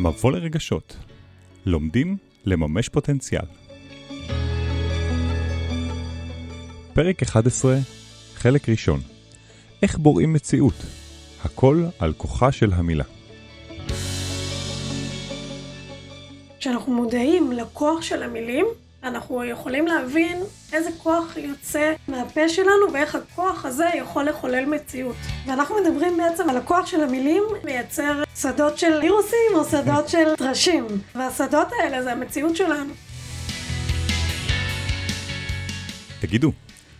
[0.00, 0.96] מבוא לרגשות.
[1.66, 3.44] לומדים לממש פוטנציאל.
[6.94, 7.76] פרק 11,
[8.34, 9.00] חלק ראשון.
[9.82, 10.74] איך בוראים מציאות?
[11.44, 13.04] הכל על כוחה של המילה.
[16.58, 18.66] כשאנחנו מודעים לכוח של המילים,
[19.02, 20.38] אנחנו יכולים להבין
[20.72, 25.16] איזה כוח יוצא מהפה שלנו ואיך הכוח הזה יכול לחולל מציאות.
[25.46, 30.86] ואנחנו מדברים בעצם על הכוח של המילים לייצר שדות של וירוסים או שדות של טרשים.
[31.14, 32.94] והשדות האלה זה המציאות שלנו.
[36.20, 36.52] תגידו,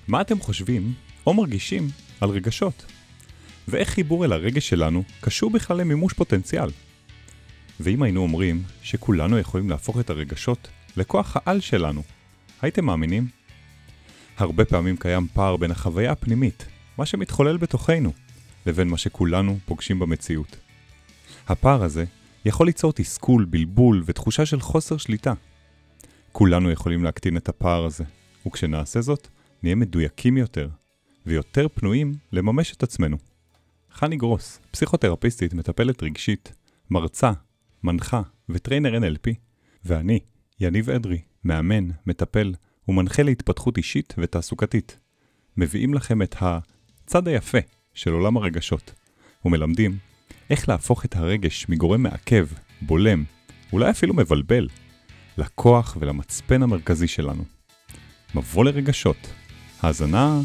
[0.08, 0.92] מה אתם חושבים
[1.26, 1.88] או מרגישים
[2.20, 2.84] על רגשות?
[3.68, 6.70] ואיך חיבור אל הרגש שלנו קשור בכלל למימוש פוטנציאל?
[7.80, 12.02] ואם היינו אומרים שכולנו יכולים להפוך את הרגשות לכוח העל שלנו,
[12.62, 13.28] הייתם מאמינים?
[14.36, 16.66] הרבה פעמים קיים פער בין החוויה הפנימית,
[16.98, 18.12] מה שמתחולל בתוכנו,
[18.66, 20.56] לבין מה שכולנו פוגשים במציאות.
[21.48, 22.04] הפער הזה
[22.44, 25.32] יכול ליצור תסכול, בלבול ותחושה של חוסר שליטה.
[26.32, 28.04] כולנו יכולים להקטין את הפער הזה,
[28.46, 29.28] וכשנעשה זאת,
[29.62, 30.68] נהיה מדויקים יותר,
[31.26, 33.16] ויותר פנויים לממש את עצמנו.
[33.92, 36.52] חני גרוס, פסיכותרפיסטית, מטפלת רגשית,
[36.90, 37.32] מרצה,
[37.82, 39.34] מנחה וטריינר NLP,
[39.84, 40.18] ואני,
[40.62, 42.54] יניב אדרי, מאמן, מטפל
[42.88, 44.98] ומנחה להתפתחות אישית ותעסוקתית.
[45.56, 47.58] מביאים לכם את הצד היפה
[47.94, 48.94] של עולם הרגשות,
[49.44, 49.98] ומלמדים
[50.50, 52.46] איך להפוך את הרגש מגורם מעכב,
[52.82, 53.24] בולם,
[53.72, 54.68] אולי אפילו מבלבל,
[55.38, 57.44] לכוח ולמצפן המרכזי שלנו.
[58.34, 59.32] מבוא לרגשות.
[59.82, 60.40] האזנה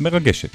[0.00, 0.50] מרגשת.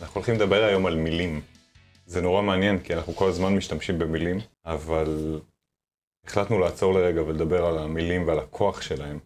[0.00, 1.55] אנחנו הולכים לדבר היום על מילים.
[2.06, 5.40] זה נורא מעניין, כי אנחנו כל הזמן משתמשים במילים, אבל
[6.24, 9.18] החלטנו לעצור לרגע ולדבר על המילים ועל הכוח שלהם.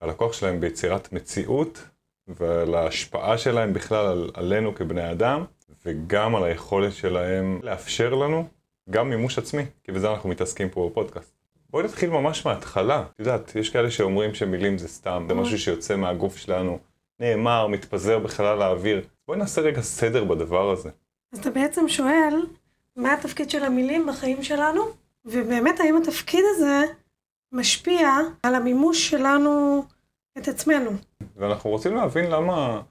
[0.00, 1.82] על הכוח שלהם ביצירת מציאות
[2.28, 5.44] ועל ההשפעה שלהם בכלל על, עלינו כבני אדם,
[5.86, 8.48] וגם על היכולת שלהם לאפשר לנו
[8.90, 11.34] גם מימוש עצמי, כי בזה אנחנו מתעסקים פה בפודקאסט.
[11.70, 13.04] בואי נתחיל ממש מההתחלה.
[13.14, 16.78] את יודעת, יש כאלה שאומרים שמילים זה סתם, זה משהו שיוצא מהגוף שלנו,
[17.20, 19.06] נאמר, מתפזר בחלל האוויר.
[19.26, 20.90] בואי נעשה רגע סדר בדבר הזה.
[21.32, 22.46] אז אתה בעצם שואל,
[22.96, 24.82] מה התפקיד של המילים בחיים שלנו?
[25.24, 26.84] ובאמת, האם התפקיד הזה
[27.52, 28.08] משפיע
[28.42, 29.84] על המימוש שלנו
[30.38, 30.90] את עצמנו?
[31.36, 32.82] ואנחנו רוצים להבין למה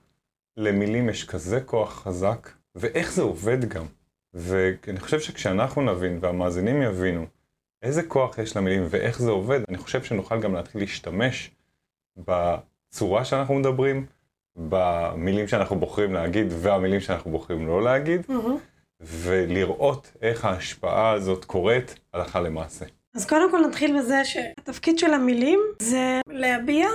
[0.57, 3.85] למילים יש כזה כוח חזק, ואיך זה עובד גם.
[4.33, 7.25] ואני חושב שכשאנחנו נבין והמאזינים יבינו
[7.81, 11.51] איזה כוח יש למילים ואיך זה עובד, אני חושב שנוכל גם להתחיל להשתמש
[12.17, 14.05] בצורה שאנחנו מדברים,
[14.69, 19.01] במילים שאנחנו בוחרים להגיד והמילים שאנחנו בוחרים לא להגיד, Mm-hmm.
[19.01, 22.85] ולראות איך ההשפעה הזאת קורית הלכה למעשה.
[23.15, 26.87] אז קודם כל נתחיל בזה שהתפקיד של המילים זה להביע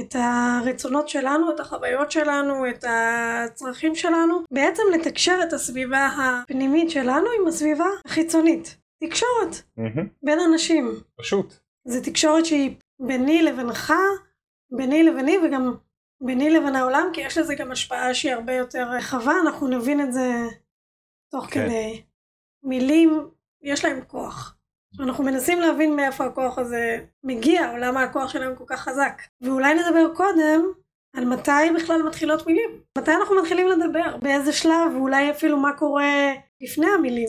[0.00, 7.26] את הרצונות שלנו, את החוויות שלנו, את הצרכים שלנו, בעצם לתקשר את הסביבה הפנימית שלנו
[7.40, 8.76] עם הסביבה החיצונית.
[9.04, 9.62] תקשורת
[10.22, 10.94] בין אנשים.
[11.18, 11.54] פשוט.
[11.84, 13.92] זה תקשורת שהיא ביני לבינך,
[14.70, 15.74] ביני לביני וגם
[16.20, 20.12] ביני לבין העולם, כי יש לזה גם השפעה שהיא הרבה יותר רחבה, אנחנו נבין את
[20.12, 20.30] זה
[21.30, 21.66] תוך כן.
[21.66, 22.02] כדי.
[22.62, 23.28] מילים,
[23.62, 24.56] יש להם כוח.
[25.00, 29.22] אנחנו מנסים להבין מאיפה הכוח הזה מגיע, או למה הכוח שלהם כל כך חזק.
[29.40, 30.64] ואולי נדבר קודם
[31.16, 32.70] על מתי בכלל מתחילות מילים.
[32.98, 37.28] מתי אנחנו מתחילים לדבר, באיזה שלב, ואולי אפילו מה קורה לפני המילים.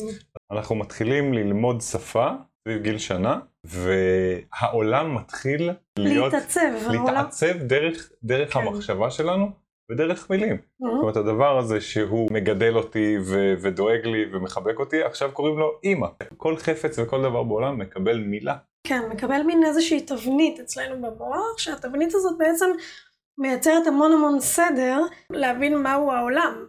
[0.51, 2.29] אנחנו מתחילים ללמוד שפה
[2.61, 6.91] סביב גיל שנה, והעולם מתחיל להיות, להתעצב.
[6.91, 8.59] להתעצב דרך, דרך כן.
[8.59, 9.51] המחשבה שלנו
[9.91, 10.55] ודרך מילים.
[10.55, 10.85] Mhm.
[10.85, 15.71] זאת אומרת, הדבר הזה שהוא מגדל אותי ו- ודואג לי ומחבק אותי, עכשיו קוראים לו
[15.83, 16.07] אימא.
[16.37, 18.55] כל חפץ וכל דבר בעולם מקבל מילה.
[18.83, 22.69] כן, מקבל מין איזושהי תבנית אצלנו במוח, שהתבנית הזאת בעצם
[23.37, 26.65] מייצרת המון המון סדר להבין מהו העולם.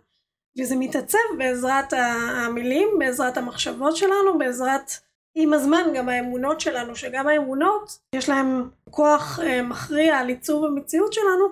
[0.58, 4.90] וזה מתעצב בעזרת המילים, בעזרת המחשבות שלנו, בעזרת
[5.34, 11.12] עם הזמן גם האמונות שלנו, שגם האמונות יש להם כוח אה, מכריע על עיצוב המציאות
[11.12, 11.46] שלנו,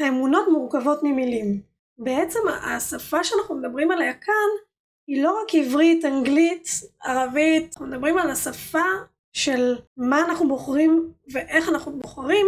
[0.00, 1.60] האמונות מורכבות ממילים.
[1.98, 4.50] בעצם השפה שאנחנו מדברים עליה כאן
[5.06, 6.68] היא לא רק עברית, אנגלית,
[7.04, 8.84] ערבית, אנחנו מדברים על השפה
[9.32, 12.46] של מה אנחנו בוחרים ואיך אנחנו בוחרים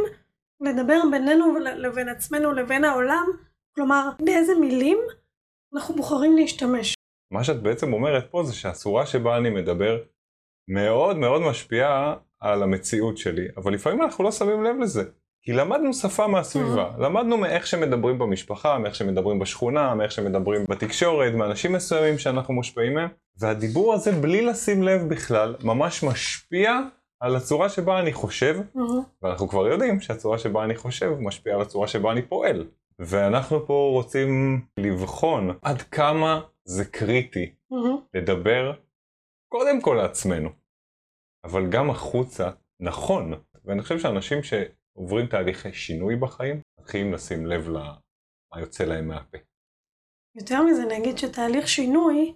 [0.61, 3.27] לדבר בינינו לבין עצמנו לבין העולם,
[3.75, 4.99] כלומר באיזה מילים
[5.75, 6.95] אנחנו בוחרים להשתמש.
[7.33, 9.99] מה שאת בעצם אומרת פה זה שהצורה שבה אני מדבר
[10.69, 15.05] מאוד מאוד משפיעה על המציאות שלי, אבל לפעמים אנחנו לא שמים לב לזה.
[15.43, 21.73] כי למדנו שפה מהסביבה, למדנו מאיך שמדברים במשפחה, מאיך שמדברים בשכונה, מאיך שמדברים בתקשורת, מאנשים
[21.73, 23.09] מסוימים שאנחנו מושפעים מהם,
[23.39, 26.81] והדיבור הזה בלי לשים לב בכלל, ממש משפיע
[27.21, 29.03] על הצורה שבה אני חושב, מהמם.
[29.23, 32.67] ואנחנו כבר יודעים שהצורה שבה אני חושב משפיעה על הצורה שבה אני פועל.
[32.99, 37.97] ואנחנו פה רוצים לבחון עד כמה זה קריטי מהמם.
[38.15, 38.73] לדבר
[39.59, 40.49] קודם כל לעצמנו,
[41.45, 42.51] אבל גם החוצה,
[42.81, 43.33] נכון.
[43.65, 49.39] ואני חושב שאנשים שעוברים תהליכי שינוי בחיים, מתחילים לשים לב למה יוצא להם מהפה.
[50.35, 52.35] יותר מזה נגיד שתהליך שינוי,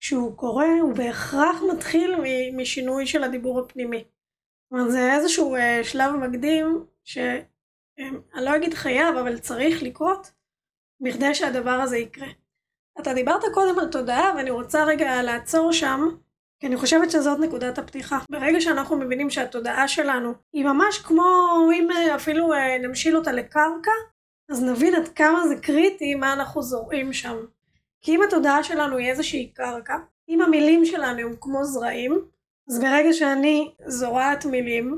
[0.00, 2.14] כשהוא קורה, הוא בהכרח מתחיל
[2.56, 4.04] משינוי של הדיבור הפנימי.
[4.04, 7.44] זאת אומרת, זה איזשהו אה, שלב מקדים, שאני
[8.34, 10.30] לא אגיד חייב, אבל צריך לקרות,
[11.00, 12.28] בכדי שהדבר הזה יקרה.
[13.00, 16.00] אתה דיברת קודם על תודעה, ואני רוצה רגע לעצור שם,
[16.60, 18.18] כי אני חושבת שזאת נקודת הפתיחה.
[18.30, 21.24] ברגע שאנחנו מבינים שהתודעה שלנו היא ממש כמו,
[21.74, 23.90] אם אה, אפילו אה, נמשיל אותה לקרקע,
[24.50, 27.36] אז נבין עד כמה זה קריטי מה אנחנו זורעים שם.
[28.02, 29.94] כי אם התודעה שלנו היא איזושהי קרקע,
[30.28, 32.20] אם המילים שלנו הם כמו זרעים,
[32.68, 34.96] אז ברגע שאני זורעת מילים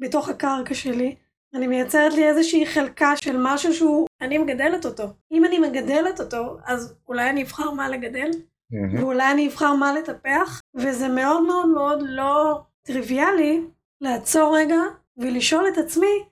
[0.00, 1.16] בתוך הקרקע שלי,
[1.54, 5.04] אני מייצרת לי איזושהי חלקה של משהו שהוא, אני מגדלת אותו.
[5.32, 8.30] אם אני מגדלת אותו, אז אולי אני אבחר מה לגדל,
[8.72, 13.60] ואולי אני אבחר מה לטפח, וזה מאוד מאוד מאוד לא טריוויאלי
[14.00, 14.80] לעצור רגע
[15.16, 16.24] ולשאול את עצמי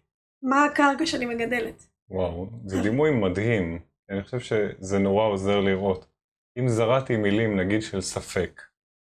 [0.42, 1.88] מה הקרקע שאני מגדלת.
[2.10, 3.78] וואו, זה דימוי מדהים.
[4.10, 6.06] אני חושב שזה נורא עוזר לראות.
[6.58, 8.62] אם זרעתי מילים, נגיד, של ספק,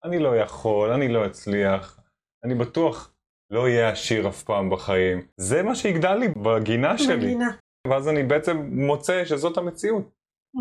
[0.05, 2.01] אני לא יכול, אני לא אצליח,
[2.45, 3.15] אני בטוח
[3.51, 5.27] לא אהיה עשיר אף פעם בחיים.
[5.37, 7.17] זה מה שיגדל לי בגינה שלי.
[7.17, 7.51] בגינה.
[7.87, 10.11] ואז אני בעצם מוצא שזאת המציאות.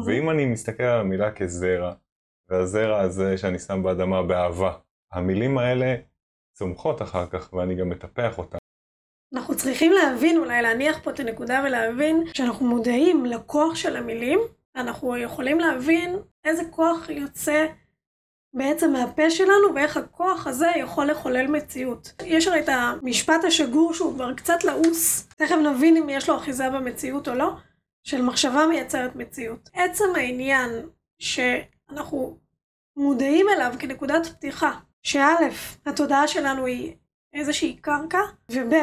[0.07, 1.94] ואם אני מסתכל על המילה כזרע,
[2.51, 4.74] והזרע הזה שאני שם באדמה באהבה,
[5.12, 5.95] המילים האלה
[6.53, 8.57] צומחות אחר כך, ואני גם מטפח אותן.
[9.33, 14.39] אנחנו צריכים להבין, אולי להניח פה את הנקודה ולהבין, כשאנחנו מודעים לכוח של המילים,
[14.75, 17.68] אנחנו יכולים להבין איזה כוח יוצא
[18.54, 22.13] בעצם מהפה שלנו ואיך הכוח הזה יכול לחולל מציאות.
[22.25, 26.69] יש הרי את המשפט השגור שהוא כבר קצת לעוס, תכף נבין אם יש לו אחיזה
[26.69, 27.51] במציאות או לא,
[28.04, 29.69] של מחשבה מייצרת מציאות.
[29.74, 30.69] עצם העניין
[31.19, 32.41] שאנחנו
[32.98, 34.72] מודעים אליו כנקודת פתיחה,
[35.04, 35.50] שא',
[35.86, 36.94] התודעה שלנו היא
[37.34, 38.22] איזושהי קרקע,
[38.52, 38.74] וב',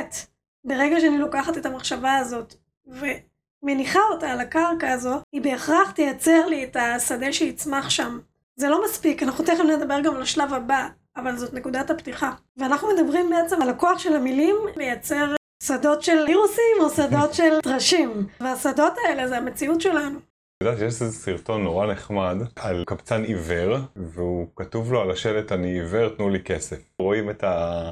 [0.64, 2.54] ברגע שאני לוקחת את המחשבה הזאת
[2.86, 8.18] ומניחה אותה על הקרקע הזו, היא בהכרח תייצר לי את השדה שיצמח שם.
[8.56, 12.32] זה לא מספיק, אנחנו תכף נדבר גם על השלב הבא, אבל זאת נקודת הפתיחה.
[12.56, 18.26] ואנחנו מדברים בעצם על הכוח של המילים לייצר שדות של וירוסים או שדות של טרשים.
[18.40, 20.18] והשדות האלה זה המציאות שלנו.
[20.58, 25.52] את יודעת, יש איזה סרטון נורא נחמד על קבצן עיוור, והוא כתוב לו על השלט
[25.52, 26.78] אני עיוור, תנו לי כסף.
[26.98, 27.90] רואים את, ה...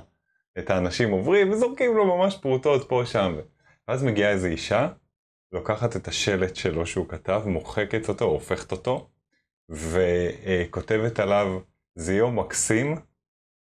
[0.59, 3.37] את האנשים עוברים וזורקים לו ממש פרוטות פה שם.
[3.89, 4.89] ואז מגיעה איזו אישה,
[5.53, 9.09] לוקחת את השלט שלו שהוא כתב, מוחקת אותו, הופכת אותו,
[9.69, 11.59] וכותבת עליו,
[11.95, 12.97] זה יום מקסים,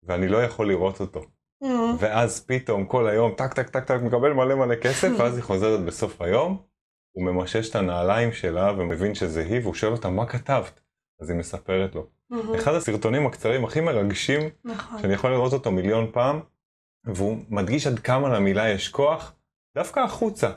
[0.02, 1.24] ואני לא יכול לראות אותו.
[1.98, 5.80] ואז פתאום כל היום, טק טק טק טק, מקבל מלא מלא כסף, ואז היא חוזרת
[5.80, 6.69] בסוף היום,
[7.12, 10.80] הוא ממשש את הנעליים שלה ומבין שזה היא, והוא שואל אותה, מה כתבת?
[11.20, 12.06] אז היא מספרת לו.
[12.56, 15.02] אחד הסרטונים הקצרים הכי מרגשים, נכון.
[15.02, 16.40] שאני יכול לראות אותו מיליון פעם,
[17.04, 19.34] והוא מדגיש עד כמה למילה יש כוח,
[19.74, 20.50] דווקא החוצה.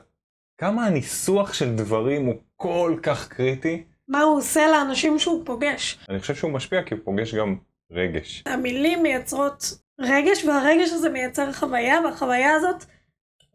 [0.58, 5.98] כמה הניסוח של דברים הוא כל כך קריטי, מה הוא עושה לאנשים שהוא פוגש.
[6.08, 7.56] אני חושב שהוא משפיע כי הוא פוגש גם
[7.90, 8.44] רגש.
[8.46, 12.84] המילים מייצרות רגש, והרגש הזה מייצר חוויה, והחוויה הזאת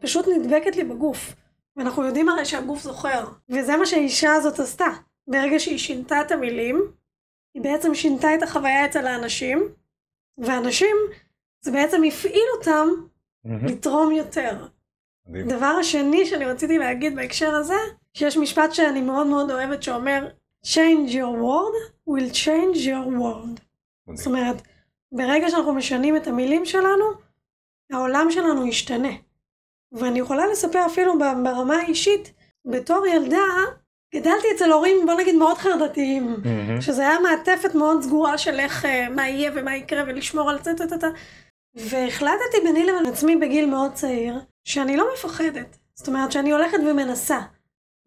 [0.02, 1.36] פשוט נדבקת לי בגוף.
[1.80, 3.26] ואנחנו יודעים הרי שהגוף זוכר.
[3.50, 4.88] וזה מה שהאישה הזאת עשתה.
[5.28, 6.92] ברגע שהיא שינתה את המילים,
[7.54, 9.70] היא בעצם שינתה את החוויה אצל האנשים,
[10.38, 10.96] ואנשים,
[11.62, 12.88] זה בעצם הפעיל אותם
[13.46, 14.66] לתרום יותר.
[15.28, 15.48] מדהים.
[15.48, 17.78] דבר השני שאני רציתי להגיד בהקשר הזה,
[18.14, 20.28] שיש משפט שאני מאוד מאוד אוהבת שאומר,
[20.66, 23.62] change your word will change your world.
[24.14, 24.28] זאת.
[24.28, 24.56] אומרת,
[25.12, 27.06] ברגע שאנחנו משנים את המילים שלנו,
[27.92, 29.12] העולם שלנו ישתנה.
[29.92, 32.34] ואני יכולה לספר אפילו ברמה האישית,
[32.66, 33.48] בתור ילדה,
[34.16, 36.36] גדלתי אצל הורים, בוא נגיד, מאוד חרדתיים.
[36.44, 36.82] מהמם.
[36.82, 40.74] שזה היה מעטפת מאוד סגורה של איך, אה, מה יהיה ומה יקרה ולשמור על זה,
[40.74, 41.08] טה, טה.
[41.76, 45.78] והחלטתי ביני לבין עצמי בגיל מאוד צעיר, שאני לא מפחדת.
[45.96, 47.40] זאת אומרת שאני הולכת ומנסה.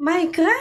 [0.01, 0.53] מה יקרה?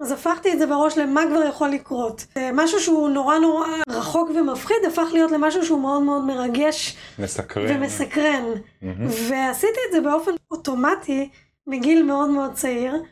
[0.00, 2.26] אז הפכתי את זה בראש למה כבר יכול לקרות.
[2.36, 7.76] אה, משהו שהוא נורא נורא רחוק ומפחיד, הפך להיות למשהו שהוא מאוד מאוד מרגש מסקרן.
[7.76, 8.44] ומסקרן.
[8.82, 9.06] מהמם.
[9.06, 11.30] ועשיתי את זה באופן אוטומטי
[11.66, 13.02] מגיל מאוד מאוד צעיר,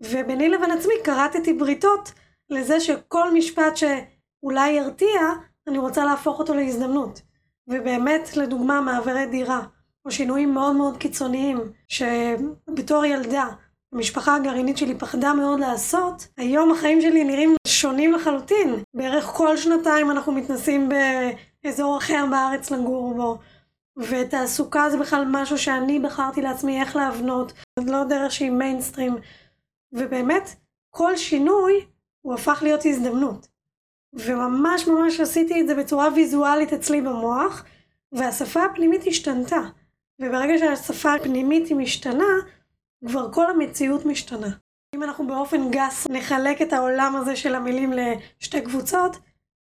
[0.00, 2.12] וביני לבין עצמי כרתתי בריתות
[2.50, 5.20] לזה שכל משפט שאולי ירתיע,
[5.68, 7.20] אני רוצה להפוך אותו להזדמנות.
[7.68, 9.60] ובאמת, לדוגמה, מעברי דירה,
[10.04, 13.46] או שינויים מאוד מאוד קיצוניים, שבתור ילדה,
[13.92, 18.74] המשפחה הגרעינית שלי פחדה מאוד לעשות, היום החיים שלי נראים שונים לחלוטין.
[18.94, 20.88] בערך כל שנתיים אנחנו מתנסים
[21.64, 23.38] באזור אחר בארץ לגור בו.
[23.96, 29.16] ותעסוקה זה בכלל משהו שאני בחרתי לעצמי איך להבנות, זה לא דרך שהיא מיינסטרים.
[29.92, 30.56] ובאמת
[30.90, 31.86] כל שינוי
[32.20, 33.48] הוא הפך להיות הזדמנות.
[34.12, 37.64] וממש ממש עשיתי את זה בצורה ויזואלית אצלי במוח,
[38.12, 39.60] והשפה הפנימית השתנתה.
[40.20, 42.34] וברגע שהשפה הפנימית היא משתנה,
[43.06, 44.48] כבר כל המציאות משתנה.
[44.94, 49.16] אם אנחנו באופן גס נחלק את העולם הזה של המילים לשתי קבוצות,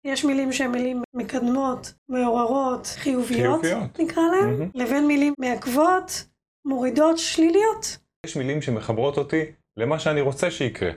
[0.05, 3.99] יש מילים שהן מילים מקדמות, מעוררות, חיוביות, חיוביות.
[3.99, 4.71] נקרא להן, mm-hmm.
[4.75, 6.25] לבין מילים מעכבות,
[6.65, 7.97] מורידות, שליליות.
[8.25, 9.43] יש מילים שמחברות אותי
[9.77, 10.91] למה שאני רוצה שיקרה.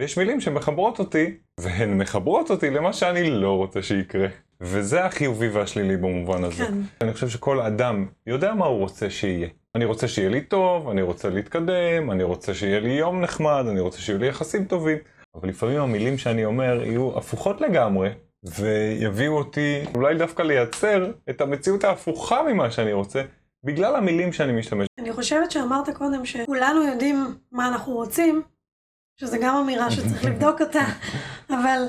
[0.00, 4.28] ויש מילים שמחברות אותי, והן מחברות אותי למה שאני לא רוצה שיקרה.
[4.60, 6.64] וזה החיובי והשלילי במובן הזה.
[6.66, 6.74] כן.
[7.00, 9.48] אני חושב שכל אדם יודע מה הוא רוצה שיהיה.
[9.76, 13.80] אני רוצה שיהיה לי טוב, אני רוצה להתקדם, אני רוצה שיהיה לי יום נחמד, אני
[13.80, 14.98] רוצה שיהיו לי יחסים טובים.
[15.34, 18.10] אבל לפעמים המילים שאני אומר יהיו הפוכות לגמרי,
[18.44, 23.22] ויביאו אותי אולי דווקא לייצר את המציאות ההפוכה ממה שאני רוצה,
[23.64, 24.86] בגלל המילים שאני משתמש.
[24.98, 28.42] אני חושבת שאמרת קודם שכולנו יודעים מה אנחנו רוצים,
[29.20, 30.84] שזה גם אמירה שצריך לבדוק אותה,
[31.50, 31.82] אבל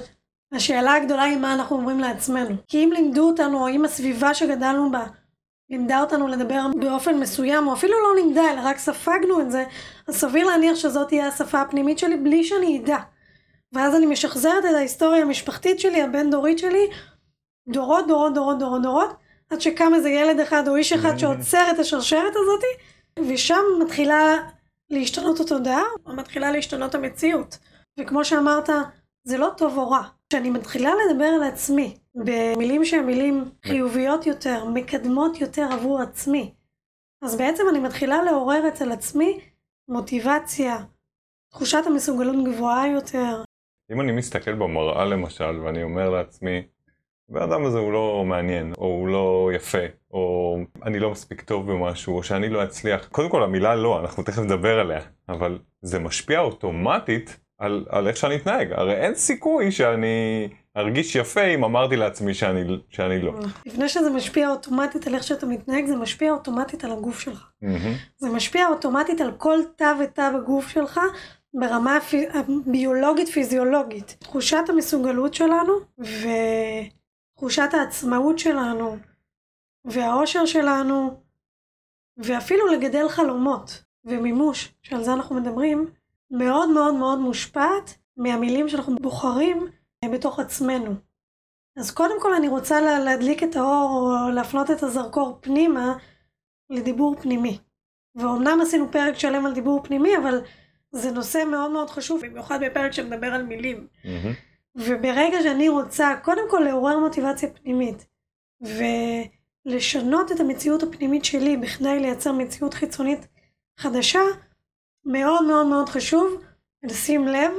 [0.53, 2.55] השאלה הגדולה היא מה אנחנו אומרים לעצמנו.
[2.67, 5.05] כי אם לימדו אותנו, או אם הסביבה שגדלנו בה
[5.69, 9.65] לימדה אותנו לדבר באופן מסוים, או אפילו לא לימדה, אלא רק ספגנו את זה,
[10.07, 12.97] אז סביר להניח שזאת תהיה השפה הפנימית שלי בלי שאני אדע.
[13.73, 16.87] ואז אני משחזרת את ההיסטוריה המשפחתית שלי, הבין דורית שלי,
[17.67, 19.13] דורות, דורות, דורות, דורות, דורות,
[19.49, 24.35] עד שקם איזה ילד אחד או איש אחד שעוצר את השרשרת הזאתי, ושם מתחילה
[24.89, 27.57] להשתנות התודעה, או מתחילה להשתנות המציאות.
[27.99, 28.69] וכמו שאמרת,
[29.23, 30.01] זה לא טוב או רע.
[30.29, 36.53] כשאני מתחילה לדבר על עצמי במילים שהן מילים חיוביות יותר, מקדמות יותר עבור עצמי,
[37.21, 39.39] אז בעצם אני מתחילה לעורר אצל עצמי
[39.87, 40.77] מוטיבציה,
[41.51, 43.43] תחושת המסוגלות גבוהה יותר.
[43.91, 46.67] אם אני מסתכל במראה למשל ואני אומר לעצמי,
[47.35, 52.17] האדם הזה הוא לא מעניין, או הוא לא יפה, או אני לא מספיק טוב במשהו,
[52.17, 53.07] או שאני לא אצליח.
[53.07, 58.17] קודם כל המילה לא, אנחנו תכף נדבר עליה, אבל זה משפיע אוטומטית על, על איך
[58.17, 58.71] שאני אתנהג.
[58.71, 60.47] הרי אין סיכוי שאני
[60.77, 63.33] ארגיש יפה אם אמרתי לעצמי שאני, שאני לא.
[63.65, 67.51] לפני שזה משפיע אוטומטית על איך שאתה מתנהג, זה משפיע אוטומטית על הגוף שלך.
[68.17, 70.99] זה משפיע אוטומטית על כל תא ותא בגוף שלך,
[71.53, 71.97] ברמה
[72.33, 74.15] הביולוגית פיזיולוגית.
[74.19, 75.73] תחושת המסוגלות שלנו
[77.33, 78.97] ותחושת העצמאות שלנו
[79.85, 81.21] והאושר שלנו
[82.17, 85.87] ואפילו לגדל חלומות ומימוש, שעל זה אנחנו מדברים,
[86.31, 89.67] מאוד מאוד מאוד מושפעת מהמילים שאנחנו בוחרים
[90.11, 90.95] בתוך עצמנו.
[91.77, 93.89] אז קודם כל אני רוצה להדליק את האור
[94.25, 95.97] או להפנות את הזרקור פנימה
[96.69, 97.59] לדיבור פנימי.
[98.15, 100.41] ואומנם עשינו פרק שלם על דיבור פנימי, אבל
[100.91, 103.87] זה נושא מאוד מאוד חשוב, במיוחד בפרק שמדבר על מילים.
[104.03, 104.07] Mm-hmm.
[104.75, 108.07] וברגע שאני רוצה קודם כל לעורר מוטיבציה פנימית,
[108.61, 113.27] ולשנות את המציאות הפנימית שלי בכדי לייצר מציאות חיצונית
[113.79, 114.21] חדשה,
[115.07, 116.43] מאוד מאוד מאוד חשוב
[116.83, 117.51] לשים לב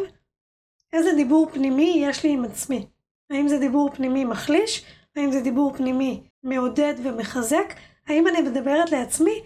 [0.93, 2.87] איזה דיבור פנימי יש לי עם עצמי.
[3.31, 4.85] האם זה דיבור פנימי מחליש?
[5.17, 7.75] האם זה דיבור פנימי מעודד ומחזק?
[8.07, 9.43] האם אני מדברת לעצמי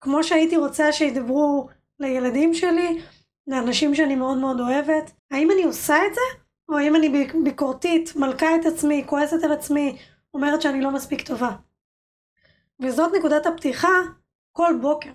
[0.00, 1.68] כמו שהייתי רוצה שידברו
[2.00, 3.02] לילדים שלי,
[3.46, 5.10] לאנשים שאני מאוד מאוד אוהבת?
[5.30, 6.40] האם אני עושה את זה?
[6.68, 9.96] או האם אני ביקורתית, מלכה את עצמי, כועסת על עצמי,
[10.34, 11.50] אומרת שאני לא מספיק טובה?
[12.80, 13.88] וזאת נקודת הפתיחה
[14.52, 15.10] כל בוקר.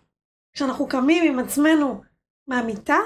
[0.54, 2.02] כשאנחנו קמים עם עצמנו
[2.48, 2.98] מהמיטה,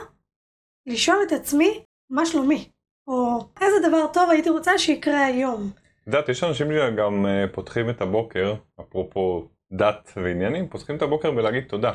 [0.86, 2.70] לשאול את עצמי מה שלומי,
[3.08, 5.72] או איזה דבר טוב הייתי רוצה שיקרה היום.
[6.02, 11.32] את יודעת, יש אנשים שגם uh, פותחים את הבוקר, אפרופו דת ועניינים, פותחים את הבוקר
[11.32, 11.94] בלהגיד תודה.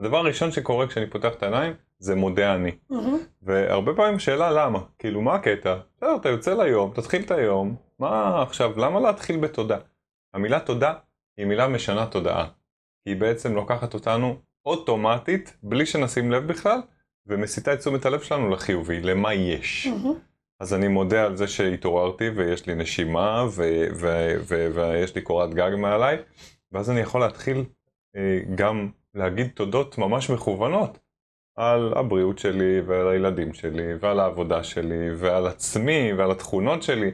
[0.00, 2.70] הדבר הראשון שקורה כשאני פותח את העיניים, זה מודה אני.
[2.92, 2.94] Mm-hmm.
[3.42, 5.76] והרבה פעמים שאלה למה, כאילו מה הקטע?
[5.96, 9.78] בסדר, אתה יוצא ליום, תתחיל את היום, מה עכשיו, למה להתחיל בתודה?
[10.34, 10.94] המילה תודה
[11.36, 12.48] היא מילה משנה תודעה.
[13.06, 16.78] היא בעצם לוקחת אותנו אוטומטית, בלי שנשים לב בכלל,
[17.26, 19.86] ומסיטה את תשומת הלב שלנו לחיובי, למה יש.
[19.86, 20.08] Mm-hmm.
[20.60, 23.46] אז אני מודה על זה שהתעוררתי ויש לי נשימה
[24.46, 26.16] ויש לי קורת גג מעליי,
[26.72, 27.64] ואז אני יכול להתחיל
[28.16, 30.98] אה, גם להגיד תודות ממש מכוונות
[31.54, 37.10] על הבריאות שלי ועל הילדים שלי ועל העבודה שלי ועל עצמי ועל התכונות שלי,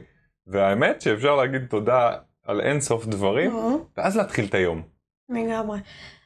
[0.47, 2.11] והאמת שאפשר להגיד תודה
[2.43, 3.97] על אין סוף דברים, mm-hmm.
[3.97, 4.81] ואז להתחיל את היום.
[5.29, 5.79] לגמרי.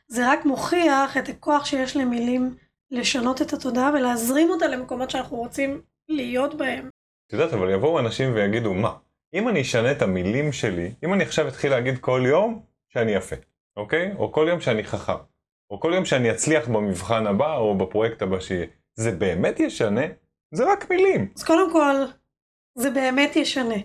[0.08, 2.56] זה רק מוכיח את הכוח שיש למילים
[2.92, 6.90] לשנות את התודעה ולהזרים אותה למקומות שאנחנו רוצים להיות בהם.
[7.28, 8.94] את יודעת, אבל יבואו אנשים ויגידו, מה,
[9.34, 13.36] אם אני אשנה את המילים שלי, אם אני עכשיו אתחיל להגיד כל יום שאני יפה,
[13.78, 14.14] אוקיי?
[14.18, 15.18] או כל יום שאני חכם,
[15.70, 20.02] או כל יום שאני אצליח במבחן הבא או בפרויקט הבא שיהיה, זה באמת ישנה?
[20.52, 21.30] זה רק מילים.
[21.36, 21.96] אז קודם כל,
[22.76, 23.76] זה באמת ישנה,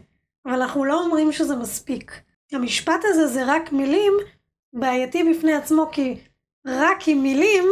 [0.47, 2.21] אבל אנחנו לא אומרים שזה מספיק.
[2.53, 4.13] המשפט הזה זה רק מילים
[4.73, 6.17] בעייתי בפני עצמו, כי
[6.67, 7.65] רק עם מילים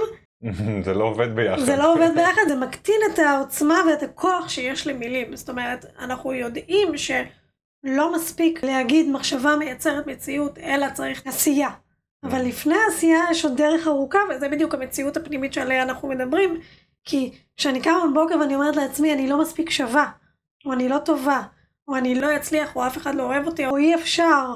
[0.85, 1.63] זה לא עובד ביחד.
[1.63, 5.37] זה לא עובד ביחד, זה מקטין את העוצמה ואת הכוח שיש למילים.
[5.37, 11.71] זאת אומרת, אנחנו יודעים שלא מספיק להגיד מחשבה מייצרת מציאות, אלא צריך עשייה.
[12.25, 16.61] אבל לפני העשייה יש עוד דרך ארוכה, וזה בדיוק המציאות הפנימית שעליה אנחנו מדברים.
[17.05, 20.11] כי כשאני קמה בבוקר ואני אומרת לעצמי, אני לא מספיק שווה,
[20.67, 21.43] או אני לא טובה,
[21.89, 24.55] או אני לא אצליח, או אף אחד לא אוהב אותי, או אי אפשר,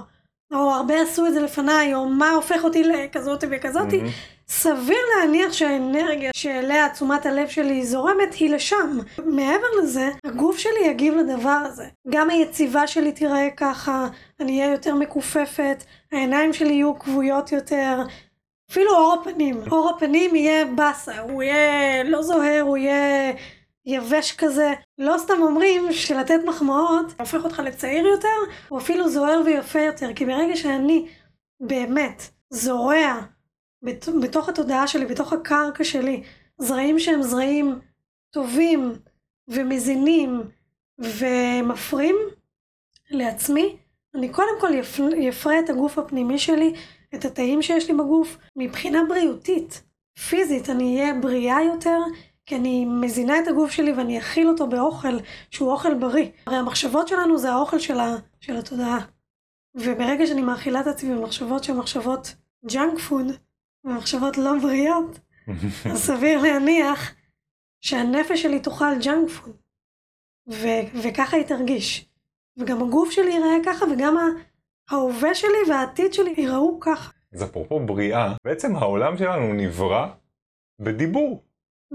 [0.54, 4.34] או הרבה עשו את זה לפניי, או מה הופך אותי לכזאת וכזאתי, mm-hmm.
[4.48, 8.98] סביר להניח שהאנרגיה שאליה תשומת הלב שלי זורמת היא לשם.
[9.26, 11.84] מעבר לזה, הגוף שלי יגיב לדבר הזה.
[12.08, 14.08] גם היציבה שלי תיראה ככה,
[14.40, 18.02] אני אהיה יותר מכופפת, העיניים שלי יהיו כבויות יותר,
[18.70, 19.60] אפילו אור הפנים.
[19.70, 23.32] אור הפנים יהיה באסה, הוא יהיה לא זוהר, הוא יהיה
[23.86, 24.72] יבש כזה.
[24.98, 28.28] לא סתם אומרים שלתת מחמאות הופך אותך לצעיר יותר,
[28.70, 31.08] או אפילו זוהר ויפה יותר, כי ברגע שאני
[31.60, 33.20] באמת זורע
[33.82, 36.22] בת, בתוך התודעה שלי, בתוך הקרקע שלי,
[36.58, 37.78] זרעים שהם זרעים
[38.30, 38.92] טובים
[39.48, 40.42] ומזינים
[40.98, 42.16] ומפרים
[43.10, 43.76] לעצמי,
[44.14, 44.70] אני קודם כל
[45.16, 46.74] יפרה את הגוף הפנימי שלי,
[47.14, 49.82] את התאים שיש לי בגוף, מבחינה בריאותית,
[50.28, 51.98] פיזית, אני אהיה בריאה יותר,
[52.46, 55.18] כי אני מזינה את הגוף שלי ואני אאכיל אותו באוכל
[55.50, 56.28] שהוא אוכל בריא.
[56.46, 58.98] הרי המחשבות שלנו זה האוכל של, ה, של התודעה.
[59.74, 62.34] וברגע שאני מאכילה את עצמי במחשבות שהן מחשבות
[62.72, 63.26] ג'אנק פוד,
[63.84, 65.18] ומחשבות לא בריאות,
[65.92, 67.14] אז סביר להניח
[67.80, 69.56] שהנפש שלי תאכל ג'אנק פוד.
[70.50, 72.08] ו- וככה היא תרגיש.
[72.56, 74.16] וגם הגוף שלי ייראה ככה, וגם
[74.90, 77.10] ההווה שלי והעתיד שלי ייראו ככה.
[77.32, 80.06] אז אפרופו בריאה, בעצם העולם שלנו נברא
[80.80, 81.43] בדיבור.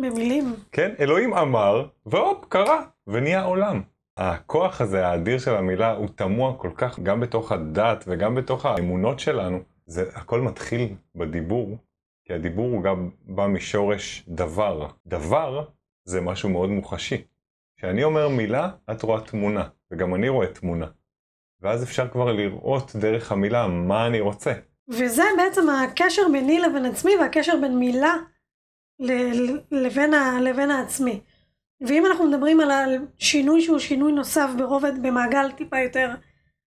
[0.01, 0.55] במילים.
[0.71, 3.81] כן, אלוהים אמר, והופ, קרה, ונהיה עולם.
[4.17, 9.19] הכוח הזה, האדיר של המילה, הוא תמוה כל כך, גם בתוך הדת וגם בתוך האמונות
[9.19, 9.59] שלנו.
[9.85, 11.77] זה הכל מתחיל בדיבור,
[12.25, 14.87] כי הדיבור הוא גם בא משורש דבר.
[15.07, 15.65] דבר
[16.05, 17.23] זה משהו מאוד מוחשי.
[17.77, 20.85] כשאני אומר מילה, את רואה תמונה, וגם אני רואה תמונה.
[21.62, 24.53] ואז אפשר כבר לראות דרך המילה מה אני רוצה.
[24.89, 28.15] וזה בעצם הקשר ביני לבין עצמי והקשר בין מילה
[29.71, 31.21] לבין, ה, לבין העצמי.
[31.81, 36.09] ואם אנחנו מדברים על שינוי שהוא שינוי נוסף ברובד במעגל טיפה יותר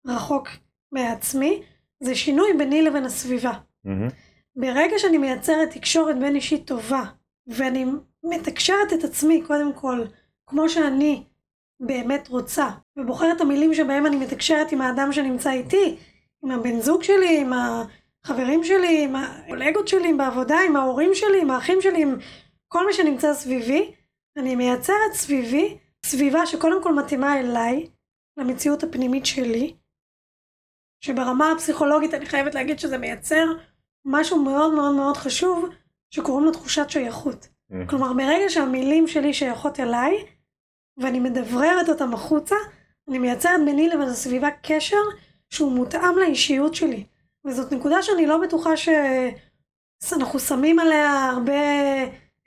[0.08, 0.48] רחוק
[0.92, 1.62] מעצמי,
[2.00, 3.52] זה שינוי ביני לבין הסביבה.
[3.52, 4.14] Mm-hmm.
[4.56, 7.04] ברגע שאני מייצרת תקשורת בין אישית טובה,
[7.48, 7.86] ואני
[8.24, 10.06] מתקשרת את עצמי קודם כל,
[10.48, 11.24] כמו שאני
[11.80, 15.98] באמת רוצה, ובוחרת את המילים שבהם אני מתקשרת עם האדם שנמצא איתי,
[16.44, 17.54] עם הבן זוג שלי, עם
[18.26, 22.16] החברים שלי, עם הקולגות שלי, בעבודה, עם ההורים שלי, עם האחים שלי, עם
[22.68, 23.94] כל מי שנמצא סביבי,
[24.38, 27.90] אני מייצרת סביבי סביבה שקודם כל מתאימה אליי,
[28.38, 29.76] למציאות הפנימית שלי,
[31.02, 33.46] שברמה הפסיכולוגית אני חייבת להגיד שזה מייצר
[34.06, 35.70] משהו מאוד מאוד מאוד חשוב
[36.10, 37.46] שקוראים לו תחושת שייכות.
[37.46, 37.90] Mm-hmm.
[37.90, 40.26] כלומר ברגע שהמילים שלי שייכות אליי
[40.98, 42.56] ואני מדבררת אותם החוצה,
[43.10, 45.02] אני מייצרת ביני לבין הסביבה קשר
[45.50, 47.06] שהוא מותאם לאישיות שלי.
[47.46, 48.70] וזאת נקודה שאני לא בטוחה
[50.04, 51.54] שאנחנו שמים עליה הרבה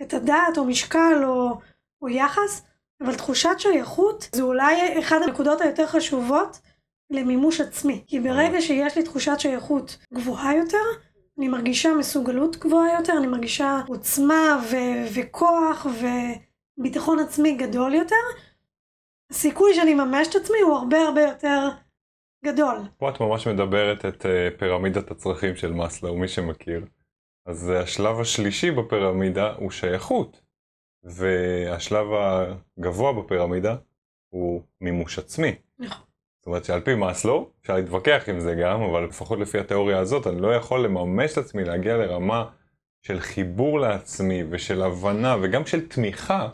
[0.02, 1.58] את הדעת או משקל או,
[2.02, 2.62] או יחס,
[3.00, 6.60] אבל תחושת שייכות זה אולי אחת הנקודות היותר חשובות
[7.10, 8.04] למימוש עצמי.
[8.06, 10.84] כי ברגע שיש לי תחושת שייכות גבוהה יותר,
[11.38, 15.86] אני מרגישה מסוגלות גבוהה יותר, אני מרגישה עוצמה ו- וכוח
[16.78, 18.16] וביטחון עצמי גדול יותר.
[19.30, 21.68] הסיכוי שאני אממש את עצמי הוא הרבה הרבה יותר
[22.44, 22.76] גדול.
[22.96, 26.84] פה את ממש מדברת את uh, פירמידת הצרכים של מאסלו, מי שמכיר.
[27.46, 30.40] אז uh, השלב השלישי בפירמידה הוא שייכות.
[31.02, 32.06] והשלב
[32.78, 33.76] הגבוה בפירמידה
[34.28, 35.54] הוא מימוש עצמי.
[35.78, 36.08] נכון.
[36.48, 40.40] אומרת שעל פי מאסלו, אפשר להתווכח עם זה גם, אבל לפחות לפי התיאוריה הזאת, אני
[40.40, 42.50] לא יכול לממש את עצמי, להגיע לרמה
[43.02, 46.48] של חיבור לעצמי ושל הבנה וגם של תמיכה,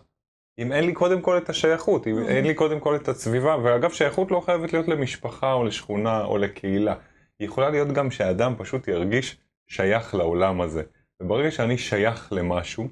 [0.59, 3.91] אם אין לי קודם כל את השייכות, אם אין לי קודם כל את הסביבה, ואגב
[3.91, 6.95] שייכות לא חייבת להיות למשפחה או לשכונה או לקהילה,
[7.39, 9.37] היא יכולה להיות גם שאדם פשוט ירגיש
[9.67, 10.83] שייך לעולם הזה.
[11.21, 12.89] וברגע שאני שייך למשהו,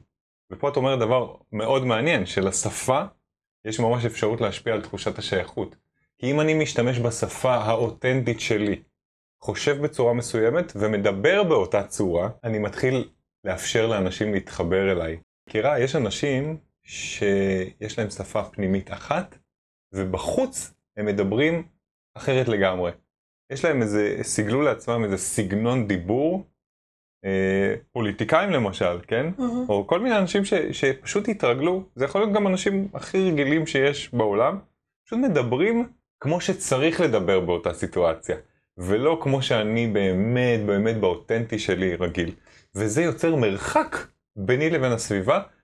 [0.53, 3.03] ופה את אומרת דבר מאוד מעניין, שלשפה
[3.65, 5.77] יש ממש אפשרות להשפיע על תחושת השייכות.
[6.19, 8.83] כי אם אני משתמש בשפה האותנטית שלי,
[9.41, 13.09] חושב בצורה מסוימת ומדבר באותה צורה, אני מתחיל
[13.45, 15.17] לאפשר לאנשים להתחבר אליי.
[15.49, 19.39] מכירה, יש אנשים שיש להם שפה פנימית אחת,
[19.93, 21.63] ובחוץ הם מדברים
[22.15, 22.91] אחרת לגמרי.
[23.53, 26.47] יש להם איזה, סיגלו לעצמם איזה סגנון דיבור,
[27.25, 29.27] אה, פוליטיקאים למשל, כן?
[29.39, 29.43] Mm-hmm.
[29.69, 34.15] או כל מיני אנשים ש, שפשוט התרגלו, זה יכול להיות גם אנשים הכי רגילים שיש
[34.15, 34.59] בעולם,
[35.07, 35.89] פשוט מדברים
[36.21, 38.37] כמו שצריך לדבר באותה סיטואציה,
[38.79, 42.35] ולא כמו שאני באמת באמת באותנטי שלי רגיל.
[42.75, 43.97] וזה יוצר מרחק
[44.37, 45.43] ביני לבין הסביבה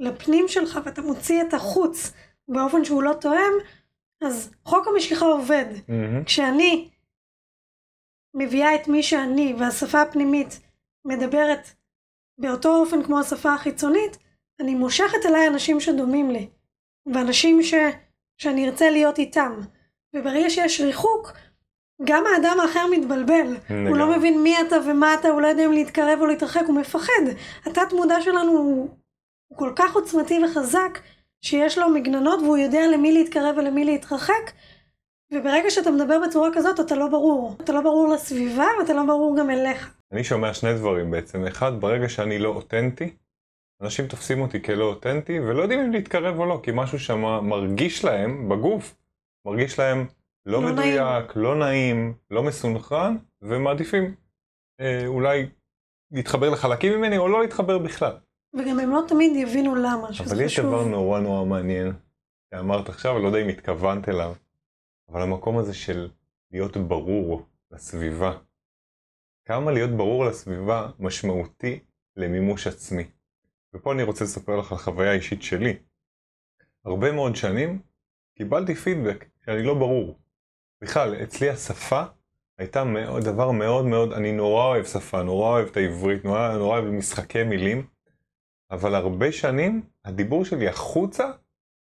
[0.00, 2.12] לפנים שלך ואתה מוציא את החוץ
[2.48, 3.52] באופן שהוא לא תואם,
[4.20, 5.64] אז חוק המשיכה עובד.
[5.76, 6.24] Mm-hmm.
[6.24, 6.88] כשאני
[8.34, 10.60] מביאה את מי שאני והשפה הפנימית
[11.04, 11.68] מדברת
[12.38, 14.18] באותו אופן כמו השפה החיצונית,
[14.60, 16.48] אני מושכת אליי אנשים שדומים לי,
[17.12, 17.74] ואנשים ש...
[18.38, 19.60] שאני ארצה להיות איתם.
[20.16, 21.32] וברגע שיש ריחוק,
[22.04, 23.56] גם האדם האחר מתבלבל.
[23.70, 23.88] נגע.
[23.88, 26.74] הוא לא מבין מי אתה ומה אתה, הוא לא יודע אם להתקרב או להתרחק, הוא
[26.74, 27.22] מפחד.
[27.66, 28.88] התת מודע שלנו הוא,
[29.52, 30.98] הוא כל כך עוצמתי וחזק,
[31.44, 34.52] שיש לו מגננות והוא יודע למי להתקרב ולמי להתרחק.
[35.32, 37.56] וברגע שאתה מדבר בצורה כזאת, אתה לא ברור.
[37.60, 39.94] אתה לא ברור לסביבה ואתה לא ברור גם אליך.
[40.12, 41.46] אני שומע שני דברים בעצם.
[41.46, 43.16] אחד, ברגע שאני לא אותנטי,
[43.82, 48.04] אנשים תופסים אותי כלא אותנטי ולא יודעים אם להתקרב או לא, כי משהו שם מרגיש
[48.04, 48.94] להם בגוף,
[49.46, 50.06] מרגיש להם
[50.46, 51.44] לא, לא מדויק, נעים.
[51.44, 54.14] לא נעים, לא מסונכרן, ומעדיפים
[54.80, 55.46] אה, אולי
[56.12, 58.16] להתחבר לחלקים ממני או לא להתחבר בכלל.
[58.54, 60.32] וגם הם לא תמיד יבינו למה, שזה חשוב.
[60.32, 61.92] אבל יש דבר נורא נורא מעניין,
[62.50, 64.34] שאמרת עכשיו, אני לא יודע אם התכוונת אליו,
[65.08, 66.10] אבל המקום הזה של
[66.50, 68.32] להיות ברור לסביבה.
[69.44, 71.80] כמה להיות ברור לסביבה משמעותי
[72.16, 73.04] למימוש עצמי.
[73.74, 75.76] ופה אני רוצה לספר לך על חוויה אישית שלי.
[76.84, 77.82] הרבה מאוד שנים
[78.36, 80.18] קיבלתי פידבק שאני לא ברור.
[80.82, 82.02] בכלל, אצלי השפה
[82.58, 86.78] הייתה מאוד, דבר מאוד מאוד, אני נורא אוהב שפה, נורא אוהב את העברית, נורא, נורא
[86.78, 87.86] אוהב משחקי מילים,
[88.72, 91.30] אבל הרבה שנים הדיבור שלי החוצה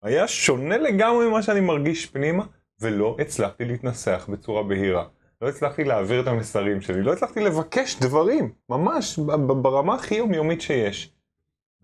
[0.02, 2.44] היה שונה לגמרי ממה שאני מרגיש פנימה,
[2.80, 5.08] ולא הצלחתי להתנסח בצורה בהירה.
[5.40, 9.18] לא הצלחתי להעביר את המסרים שלי, לא הצלחתי לבקש דברים, ממש,
[9.62, 11.12] ברמה הכי יומיומית שיש.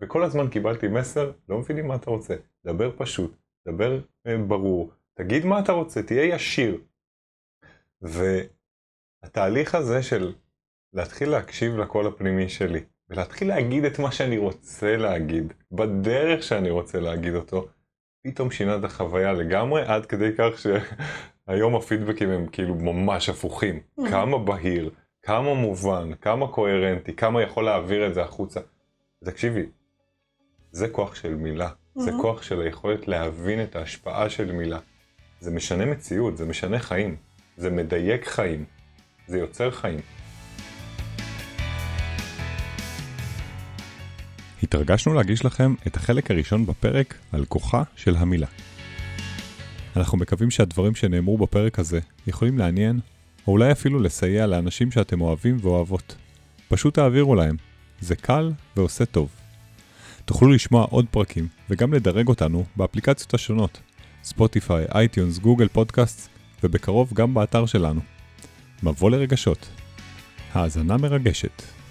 [0.01, 2.35] וכל הזמן קיבלתי מסר, לא מבינים מה אתה רוצה,
[2.65, 3.35] דבר פשוט,
[3.67, 6.77] דבר אה, ברור, תגיד מה אתה רוצה, תהיה ישיר.
[8.01, 10.33] והתהליך הזה של
[10.93, 16.99] להתחיל להקשיב לקול הפנימי שלי, ולהתחיל להגיד את מה שאני רוצה להגיד, בדרך שאני רוצה
[16.99, 17.67] להגיד אותו,
[18.23, 23.79] פתאום שינה את החוויה לגמרי, עד כדי כך שהיום הפידבקים הם כאילו ממש הפוכים.
[23.79, 24.09] Mm-hmm.
[24.09, 24.89] כמה בהיר,
[25.21, 28.59] כמה מובן, כמה קוהרנטי, כמה יכול להעביר את זה החוצה.
[29.25, 29.65] תקשיבי,
[30.71, 32.01] זה כוח של מילה, mm-hmm.
[32.01, 34.79] זה כוח של היכולת להבין את ההשפעה של מילה.
[35.39, 37.15] זה משנה מציאות, זה משנה חיים,
[37.57, 38.65] זה מדייק חיים,
[39.27, 39.99] זה יוצר חיים.
[44.63, 48.47] התרגשנו להגיש לכם את החלק הראשון בפרק על כוחה של המילה.
[49.95, 52.99] אנחנו מקווים שהדברים שנאמרו בפרק הזה יכולים לעניין,
[53.47, 56.15] או אולי אפילו לסייע לאנשים שאתם אוהבים ואוהבות.
[56.67, 57.55] פשוט תעבירו להם,
[58.01, 59.29] זה קל ועושה טוב.
[60.25, 63.79] תוכלו לשמוע עוד פרקים וגם לדרג אותנו באפליקציות השונות,
[64.23, 66.29] ספוטיפיי, אייטיונס, גוגל פודקאסט,
[66.63, 68.01] ובקרוב גם באתר שלנו.
[68.83, 69.69] מבוא לרגשות.
[70.53, 71.82] האזנה מרגשת.